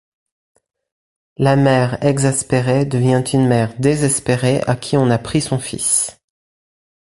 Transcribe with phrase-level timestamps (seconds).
[1.37, 6.19] La mère exaspérée devient une mère désespérée à qui on a pris son fils.